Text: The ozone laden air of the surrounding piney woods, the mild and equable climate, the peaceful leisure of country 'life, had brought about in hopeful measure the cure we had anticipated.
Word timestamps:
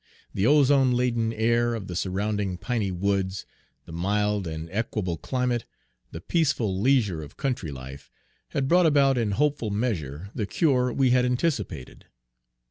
The 0.33 0.47
ozone 0.47 0.93
laden 0.93 1.31
air 1.31 1.75
of 1.75 1.85
the 1.85 1.95
surrounding 1.95 2.57
piney 2.57 2.89
woods, 2.89 3.45
the 3.85 3.91
mild 3.91 4.47
and 4.47 4.67
equable 4.71 5.15
climate, 5.15 5.63
the 6.09 6.19
peaceful 6.19 6.81
leisure 6.81 7.21
of 7.21 7.37
country 7.37 7.69
'life, 7.69 8.09
had 8.47 8.67
brought 8.67 8.87
about 8.87 9.15
in 9.15 9.33
hopeful 9.33 9.69
measure 9.69 10.31
the 10.33 10.47
cure 10.47 10.91
we 10.91 11.11
had 11.11 11.23
anticipated. 11.23 12.07